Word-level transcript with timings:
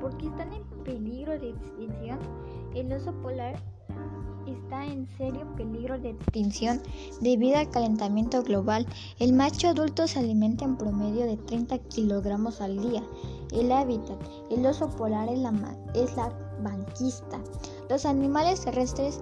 porque 0.00 0.26
están 0.26 0.52
en 0.52 0.62
peligro 0.84 1.38
de 1.38 1.50
extinción. 1.50 2.18
El 2.74 2.92
oso 2.92 3.12
polar 3.22 3.56
está 4.46 4.84
en 4.84 5.06
serio 5.16 5.46
peligro 5.56 5.98
de 5.98 6.10
extinción 6.10 6.80
debido 7.20 7.58
al 7.58 7.70
calentamiento 7.70 8.42
global. 8.42 8.86
El 9.18 9.32
macho 9.32 9.68
adulto 9.68 10.06
se 10.06 10.18
alimenta 10.18 10.64
en 10.64 10.76
promedio 10.76 11.26
de 11.26 11.36
30 11.36 11.78
kilogramos 11.78 12.60
al 12.60 12.80
día. 12.80 13.02
El 13.52 13.70
hábitat, 13.70 14.18
el 14.50 14.64
oso 14.66 14.88
polar 14.90 15.28
es 15.28 15.38
la, 15.38 15.52
es 15.94 16.16
la 16.16 16.32
banquista. 16.62 17.40
Los 17.88 18.06
animales 18.06 18.62
terrestres 18.62 19.20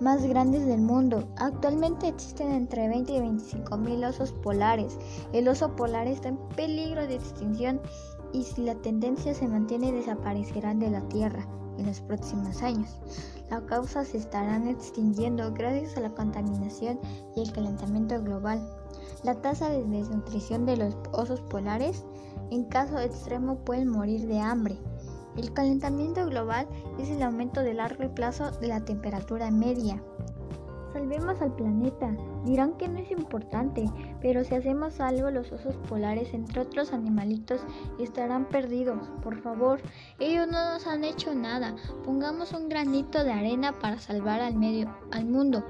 más 0.00 0.24
grandes 0.24 0.66
del 0.66 0.80
mundo. 0.80 1.28
Actualmente 1.36 2.08
existen 2.08 2.52
entre 2.52 2.88
20 2.88 3.12
y 3.12 3.20
25 3.20 3.76
mil 3.78 4.04
osos 4.04 4.32
polares. 4.32 4.98
El 5.32 5.48
oso 5.48 5.74
polar 5.76 6.06
está 6.06 6.28
en 6.28 6.38
peligro 6.56 7.06
de 7.06 7.14
extinción 7.14 7.80
y 8.32 8.44
si 8.44 8.62
la 8.62 8.74
tendencia 8.74 9.34
se 9.34 9.48
mantiene 9.48 9.92
desaparecerán 9.92 10.78
de 10.78 10.90
la 10.90 11.00
Tierra 11.08 11.46
en 11.78 11.86
los 11.86 12.00
próximos 12.00 12.62
años. 12.62 12.98
Las 13.50 13.62
causas 13.62 14.08
se 14.08 14.18
estarán 14.18 14.68
extinguiendo 14.68 15.52
gracias 15.52 15.96
a 15.96 16.00
la 16.00 16.10
contaminación 16.10 16.98
y 17.36 17.42
el 17.42 17.52
calentamiento 17.52 18.20
global. 18.22 18.66
La 19.24 19.40
tasa 19.40 19.68
de 19.68 19.84
desnutrición 19.84 20.66
de 20.66 20.76
los 20.76 20.96
osos 21.12 21.40
polares 21.42 22.04
en 22.50 22.64
caso 22.64 22.98
extremo 22.98 23.56
pueden 23.64 23.88
morir 23.88 24.26
de 24.26 24.40
hambre. 24.40 24.78
El 25.36 25.52
calentamiento 25.54 26.26
global 26.26 26.68
es 26.98 27.08
el 27.08 27.22
aumento 27.22 27.60
de 27.62 27.72
largo 27.72 28.14
plazo 28.14 28.50
de 28.52 28.68
la 28.68 28.84
temperatura 28.84 29.50
media. 29.50 30.02
Salvemos 31.02 31.42
al 31.42 31.52
planeta. 31.56 32.16
Dirán 32.44 32.74
que 32.74 32.86
no 32.86 33.00
es 33.00 33.10
importante, 33.10 33.90
pero 34.20 34.44
si 34.44 34.54
hacemos 34.54 35.00
algo 35.00 35.32
los 35.32 35.50
osos 35.50 35.74
polares, 35.88 36.32
entre 36.32 36.60
otros 36.60 36.92
animalitos, 36.92 37.60
estarán 37.98 38.44
perdidos. 38.44 39.08
Por 39.20 39.42
favor, 39.42 39.80
ellos 40.20 40.46
no 40.46 40.74
nos 40.74 40.86
han 40.86 41.02
hecho 41.02 41.34
nada. 41.34 41.74
Pongamos 42.04 42.52
un 42.52 42.68
granito 42.68 43.24
de 43.24 43.32
arena 43.32 43.80
para 43.80 43.98
salvar 43.98 44.40
al 44.40 44.54
medio, 44.54 44.96
al 45.10 45.24
mundo. 45.24 45.64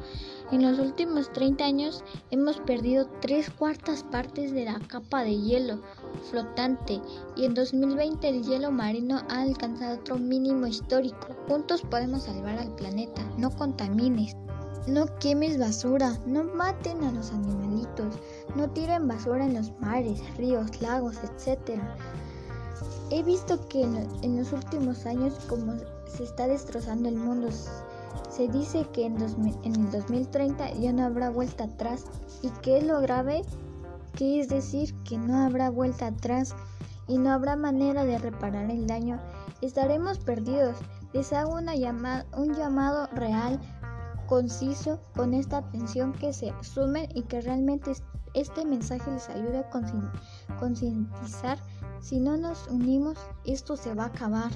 En 0.50 0.60
los 0.60 0.78
últimos 0.78 1.33
30 1.33 1.64
años 1.64 2.05
hemos 2.30 2.60
perdido 2.60 3.06
tres 3.22 3.48
cuartas 3.48 4.05
partes 4.05 4.53
de 4.53 4.66
la 4.66 4.80
capa 4.80 5.25
de 5.25 5.41
hielo 5.41 5.80
flotante 6.30 7.00
y 7.36 7.47
en 7.47 7.55
2020 7.55 8.28
el 8.28 8.42
hielo 8.42 8.70
marino 8.70 9.22
ha 9.30 9.41
alcanzado 9.41 9.98
otro 9.98 10.19
mínimo 10.19 10.66
histórico. 10.66 11.28
Juntos 11.48 11.80
podemos 11.80 12.25
salvar 12.25 12.58
al 12.58 12.75
planeta. 12.75 13.22
No 13.38 13.50
contamines. 13.50 14.36
No 14.86 15.06
quemes 15.20 15.58
basura, 15.58 16.19
no 16.27 16.42
maten 16.42 17.05
a 17.05 17.12
los 17.12 17.30
animalitos, 17.30 18.16
no 18.56 18.69
tiren 18.69 19.06
basura 19.06 19.47
en 19.47 19.55
los 19.55 19.70
mares, 19.78 20.20
ríos, 20.36 20.83
lagos, 20.83 21.19
etc. 21.22 21.80
He 23.10 23.22
visto 23.22 23.69
que 23.69 23.83
en, 23.83 24.36
los 24.36 24.53
últimos 24.53 25.06
años 25.06 25.38
como 25.48 25.75
se 26.06 26.25
está 26.25 26.48
destrozando 26.48 27.08
el 27.08 27.14
mundo, 27.14 27.48
se 28.28 28.48
dice 28.48 28.84
que 28.92 29.06
en, 29.06 29.22
el 29.22 29.91
2030 29.92 30.72
ya 30.72 30.92
no 30.92 31.05
habrá 31.05 31.30
vuelta 31.30 31.64
atrás. 31.64 32.06
¿Y 32.42 32.48
qué 32.62 32.78
es 32.78 32.84
lo 32.84 33.00
grave? 33.00 33.42
Que 34.16 34.41
es 34.41 34.48
decir 34.48 34.94
que 35.05 35.16
no 35.16 35.38
habrá 35.44 35.70
vuelta 35.70 36.08
atrás 36.08 36.56
y 37.06 37.19
no 37.19 37.30
habrá 37.30 37.55
manera 37.55 38.05
de 38.05 38.19
reparar 38.19 38.69
el 38.69 38.88
daño. 38.88 39.20
Estaremos 39.60 40.19
perdidos. 40.19 40.77
Les 41.12 41.33
hago 41.33 41.55
una 41.55 41.75
un 41.75 42.55
llamado 42.55 43.06
real 43.12 43.60
conciso 44.27 45.01
con 45.15 45.34
esta 45.34 45.59
atención 45.59 46.12
que 46.12 46.33
se 46.33 46.51
asume 46.51 47.09
y 47.15 47.23
que 47.23 47.41
realmente 47.41 47.92
este 48.34 48.65
mensaje 48.65 49.11
les 49.11 49.28
ayude 49.28 49.59
a 49.59 49.70
concientizar. 50.59 51.59
Si 52.01 52.19
no 52.19 52.37
nos 52.37 52.67
unimos, 52.69 53.19
esto 53.45 53.77
se 53.77 53.95
va 53.95 54.05
a 54.05 54.06
acabar. 54.06 54.50